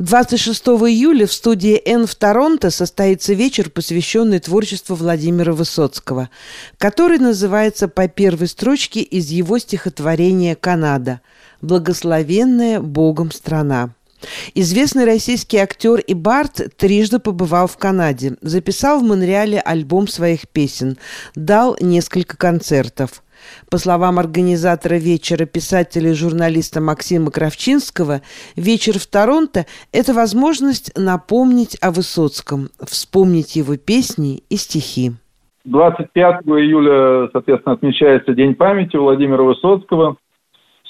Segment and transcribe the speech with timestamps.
[0.00, 6.30] 26 июля в студии «Н» в Торонто состоится вечер, посвященный творчеству Владимира Высоцкого,
[6.78, 11.20] который называется по первой строчке из его стихотворения «Канада»
[11.60, 13.90] «Благословенная Богом страна».
[14.54, 20.96] Известный российский актер и бард трижды побывал в Канаде, записал в Монреале альбом своих песен,
[21.34, 23.22] дал несколько концертов–
[23.70, 28.22] по словам организатора вечера писателя и журналиста Максима Кравчинского,
[28.56, 35.12] вечер в Торонто– это возможность напомнить о Высоцком, вспомнить его песни и стихи.
[35.64, 40.16] 25 июля, соответственно, отмечается День памяти Владимира Высоцкого.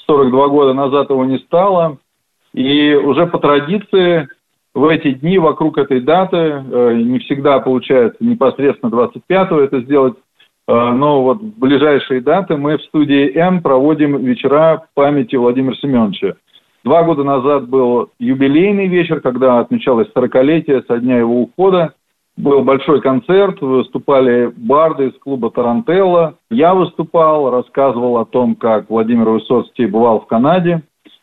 [0.07, 1.97] 42 года назад его не стало.
[2.53, 4.27] И уже по традиции
[4.73, 10.15] в эти дни вокруг этой даты, э, не всегда получается непосредственно 25-го это сделать,
[10.71, 16.35] но вот в ближайшие даты мы в студии Н проводим вечера памяти Владимира Семеновича.
[16.83, 21.93] Два года назад был юбилейный вечер, когда отмечалось 40-летие со дня его ухода.
[22.37, 26.35] Был большой концерт, выступали барды из клуба «Тарантелла».
[26.49, 30.81] Я выступал, рассказывал о том, как Владимир Высоцкий бывал в Канаде.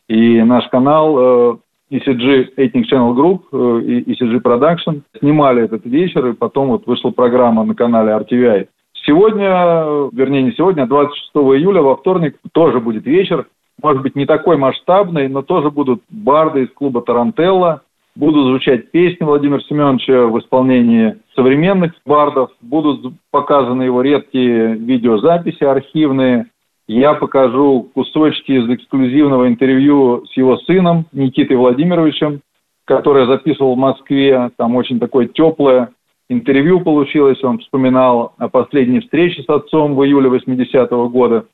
[0.08, 1.56] И наш канал э,
[1.90, 7.10] ECG Ethnic Channel Group э, и ECG Production снимали этот вечер, и потом вот вышла
[7.10, 8.68] программа на канале RTVI
[9.08, 13.46] Сегодня, вернее не сегодня, а 26 июля во вторник тоже будет вечер.
[13.82, 17.80] Может быть, не такой масштабный, но тоже будут барды из клуба «Тарантелла».
[18.14, 22.50] Будут звучать песни Владимира Семеновича в исполнении современных бардов.
[22.60, 26.48] Будут показаны его редкие видеозаписи архивные.
[26.86, 32.40] Я покажу кусочки из эксклюзивного интервью с его сыном Никитой Владимировичем,
[32.84, 34.50] которое записывал в Москве.
[34.58, 35.92] Там очень такое теплое,
[36.28, 41.46] интервью получилось, он вспоминал о последней встрече с отцом в июле 80-го года.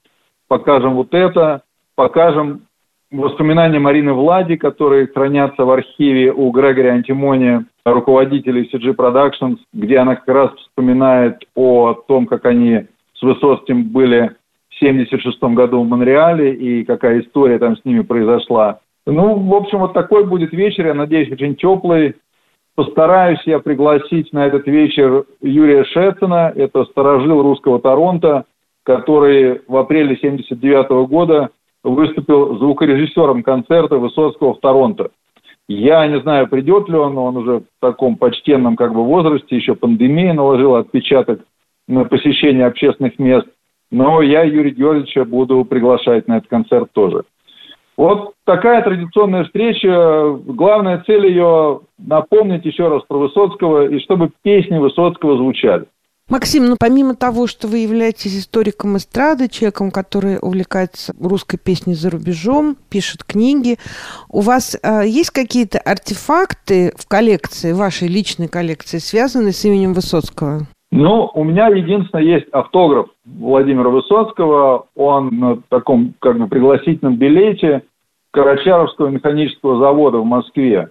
[0.48, 1.62] Покажем вот это,
[1.94, 2.62] покажем
[3.11, 10.17] воспоминания Марины Влади, которые хранятся в архиве у Грегори Антимония, руководителя CG Productions, где она
[10.17, 14.33] как раз вспоминает о том, как они с Высоцким были
[14.70, 18.80] в 76 году в Монреале и какая история там с ними произошла.
[19.07, 22.17] Ну, в общем, вот такой будет вечер, я надеюсь, очень теплый,
[22.74, 28.46] Постараюсь я пригласить на этот вечер Юрия Шецина, это сторожил русского Торонто,
[28.83, 31.51] который в апреле 1979 года
[31.84, 35.11] выступил звукорежиссером концерта Высоцкого в Торонто.
[35.68, 39.77] Я не знаю, придет ли он, он уже в таком почтенном как бы возрасте, еще
[39.77, 41.42] пандемия наложила отпечаток
[41.86, 43.46] на посещение общественных мест.
[43.92, 47.23] Но я Юрия Георгиевича буду приглашать на этот концерт тоже.
[47.97, 50.37] Вот такая традиционная встреча.
[50.47, 55.87] Главная цель ее напомнить еще раз про Высоцкого и чтобы песни Высоцкого звучали.
[56.27, 62.09] Максим, ну помимо того, что вы являетесь историком эстрады, человеком, который увлекается русской песней за
[62.09, 63.77] рубежом, пишет книги,
[64.31, 70.67] у вас э, есть какие-то артефакты в коллекции, вашей личной коллекции, связанные с именем Высоцкого?
[70.97, 74.87] Ну, у меня единственное есть автограф Владимира Высоцкого.
[74.95, 77.83] Он на таком как бы пригласительном билете
[78.31, 80.91] Карачаровского механического завода в Москве.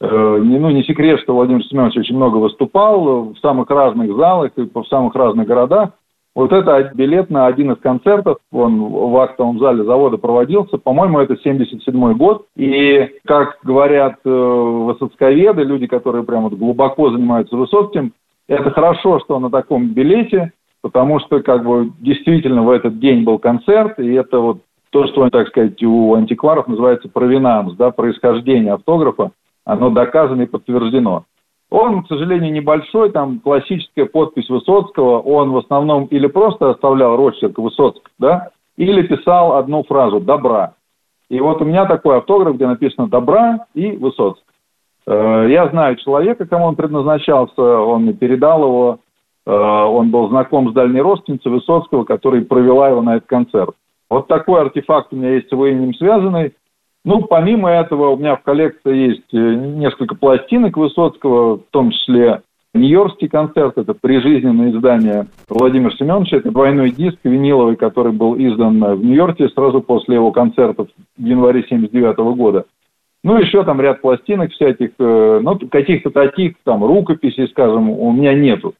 [0.00, 4.52] Э, не, ну, не секрет, что Владимир Семенович очень много выступал в самых разных залах
[4.56, 5.90] и в самых разных городах.
[6.34, 11.36] Вот это билет на один из концертов, он в актовом зале завода проводился, по-моему, это
[11.36, 12.46] 77 год.
[12.56, 18.14] И, как говорят э, высоцковеды, люди, которые прямо глубоко занимаются Высоцким,
[18.48, 23.38] это хорошо, что на таком билете, потому что как бы действительно в этот день был
[23.38, 24.58] концерт, и это вот
[24.90, 29.30] то, что, так сказать, у антикваров называется провинанс, да, происхождение автографа,
[29.64, 31.24] оно доказано и подтверждено.
[31.70, 37.56] Он, к сожалению, небольшой, там классическая подпись Высоцкого, он в основном или просто оставлял росчерк
[37.58, 40.74] Высоцк, да, или писал одну фразу «добра».
[41.30, 44.42] И вот у меня такой автограф, где написано «добра» и Высоцк.
[45.06, 48.98] Э, я знаю человека, кому он предназначался, он мне передал его,
[49.46, 53.74] э, он был знаком с дальней родственницей Высоцкого, которая провела его на этот концерт.
[54.08, 56.52] Вот такой артефакт у меня есть с его именем связанный.
[57.04, 62.42] Ну, помимо этого, у меня в коллекции есть э, несколько пластинок Высоцкого, в том числе
[62.74, 69.04] Нью-Йоркский концерт, это прижизненное издание Владимира Семеновича, это двойной диск виниловый, который был издан в
[69.04, 70.88] Нью-Йорке сразу после его концертов
[71.18, 72.64] в январе 1979 года.
[73.24, 78.34] Ну, еще там ряд пластинок всяких, э, ну, каких-то таких там рукописей, скажем, у меня
[78.34, 78.74] нету.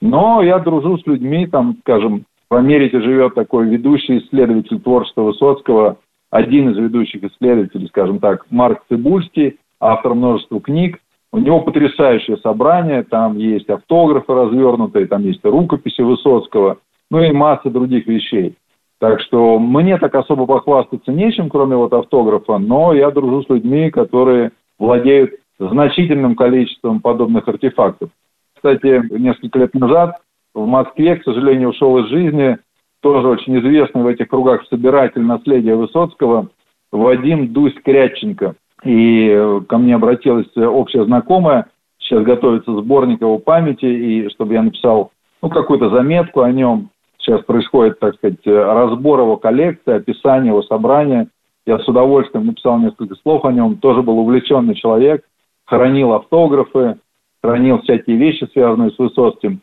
[0.00, 5.98] Но я дружу с людьми, там, скажем, в Америке живет такой ведущий исследователь творчества Высоцкого,
[6.30, 10.98] один из ведущих исследователей, скажем так, Марк Цибульский, автор множества книг.
[11.32, 16.78] У него потрясающее собрание, там есть автографы развернутые, там есть рукописи Высоцкого,
[17.10, 18.54] ну и масса других вещей.
[19.00, 23.90] Так что мне так особо похвастаться нечем, кроме вот автографа, но я дружу с людьми,
[23.90, 28.10] которые владеют значительным количеством подобных артефактов.
[28.56, 30.16] Кстати, несколько лет назад
[30.52, 32.58] в Москве, к сожалению, ушел из жизни
[33.00, 36.48] тоже очень известный в этих кругах собиратель наследия Высоцкого
[36.90, 38.54] Вадим Дусь-Кряченко.
[38.84, 41.66] И ко мне обратилась общая знакомая,
[41.98, 45.12] сейчас готовится сборник его памяти, и чтобы я написал
[45.42, 46.90] ну, какую-то заметку о нем.
[47.28, 51.28] Сейчас происходит, так сказать, разбор его коллекции, описание его собрания.
[51.66, 53.76] Я с удовольствием написал несколько слов о нем.
[53.76, 55.26] Тоже был увлеченный человек,
[55.66, 56.96] хранил автографы,
[57.42, 59.60] хранил всякие вещи, связанные с Высоцким.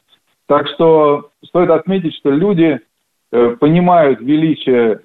[0.48, 2.80] Так что стоит отметить, что люди
[3.32, 5.00] э, понимают величие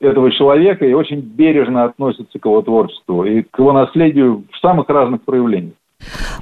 [0.00, 4.88] этого человека и очень бережно относятся к его творчеству и к его наследию в самых
[4.88, 5.74] разных проявлениях.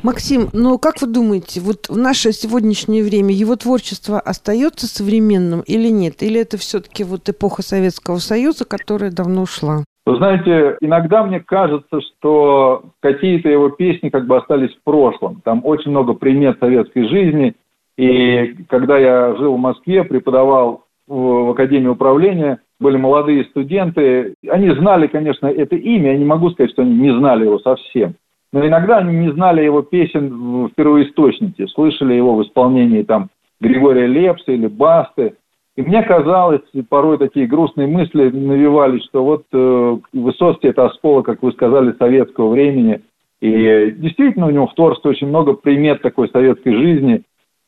[0.03, 5.89] Максим, ну как вы думаете, вот в наше сегодняшнее время его творчество остается современным или
[5.89, 6.23] нет?
[6.23, 9.85] Или это все-таки вот эпоха Советского Союза, которая давно ушла?
[10.05, 15.41] Вы знаете, иногда мне кажется, что какие-то его песни как бы остались в прошлом.
[15.45, 17.55] Там очень много примет советской жизни.
[17.97, 24.35] И когда я жил в Москве, преподавал в Академии управления, были молодые студенты.
[24.49, 26.13] Они знали, конечно, это имя.
[26.13, 28.17] Я не могу сказать, что они не знали его совсем.
[28.53, 34.07] Но иногда они не знали его песен в первоисточнике, слышали его в исполнении там Григория
[34.07, 35.35] Лепса или Басты.
[35.75, 36.61] И мне казалось,
[36.91, 42.51] порой такие грустные мысли навевались, что вот э, Высоцкий– это осколок, как вы сказали, советского
[42.51, 43.01] времени.
[43.41, 47.23] И действительно у него в творчестве очень много примет такой советской жизни.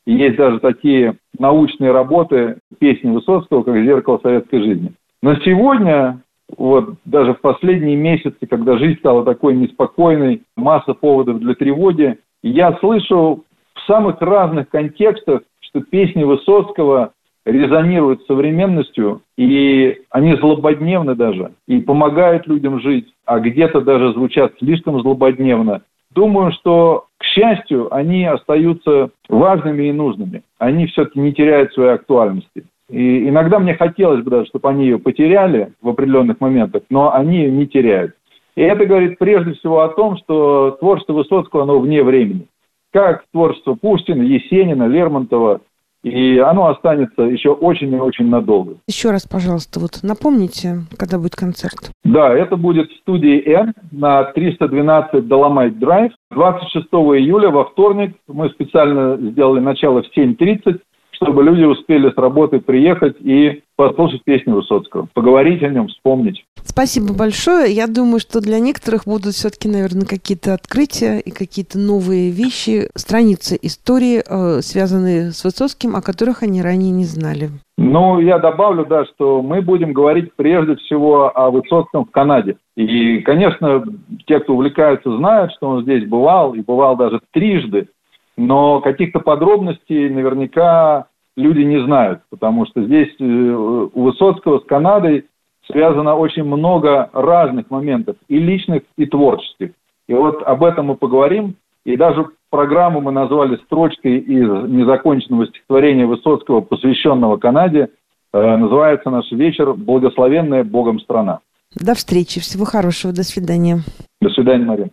[0.05, 4.93] И есть даже такие научные работы, песни Высоцкого, как «Зеркало советской жизни».
[5.23, 6.21] Но сегодня
[6.57, 12.73] вот даже в последние месяцы, когда жизнь стала такой неспокойной, масса поводов для тревоги, я
[12.79, 13.43] слышу
[13.73, 17.13] в самых разных контекстах, что песни Высоцкого
[17.45, 24.53] резонируют с современностью, и они злободневны даже, и помогают людям жить, а где-то даже звучат
[24.59, 25.81] слишком злободневно.
[26.11, 30.43] Думаю, что, к счастью, они остаются важными и нужными.
[30.57, 32.65] Они все-таки не теряют своей актуальности.
[32.89, 37.37] И иногда мне хотелось бы даже, чтобы они ее потеряли в определенных моментах, но они
[37.37, 38.13] ее не теряют.
[38.55, 42.47] И это говорит прежде всего о том, что творчество Высоцкого, оно вне времени.
[42.93, 45.61] Как творчество Пушкина, Есенина, Лермонтова,
[46.05, 48.75] и оно останется еще очень и очень надолго.
[48.87, 51.89] Еще раз, пожалуйста, вот напомните, когда будет концерт.
[52.03, 56.11] Да, это будет в студии N на 312 Доломайт Драйв.
[56.29, 60.79] 26 июля во вторник мы специально сделали начало в 7.30
[61.15, 66.45] чтобы люди успели с работы приехать и послушать песни Высоцкого, поговорить о нем, вспомнить.
[66.63, 67.71] Спасибо большое.
[67.71, 73.57] Я думаю, что для некоторых будут все-таки, наверное, какие-то открытия и какие-то новые вещи, страницы
[73.61, 77.49] истории, э, связанные с Высоцким, о которых они ранее не знали.
[77.77, 82.55] Ну, я добавлю, да, что мы будем говорить прежде всего о Высоцком в Канаде.
[82.77, 83.83] И, конечно,
[84.25, 87.89] те, кто увлекаются, знают, что он здесь бывал, и бывал даже трижды
[88.37, 95.25] но каких-то подробностей наверняка люди не знают, потому что здесь э, у Высоцкого с Канадой
[95.67, 99.71] связано очень много разных моментов, и личных, и творческих.
[100.07, 101.55] И вот об этом мы поговорим,
[101.85, 107.89] и даже программу мы назвали строчкой из незаконченного стихотворения Высоцкого, посвященного Канаде.
[108.33, 111.39] Э, называется наш вечер «Благословенная Богом страна».
[111.73, 113.79] До встречи, всего хорошего, до свидания.
[114.21, 114.89] До свидания, Мария.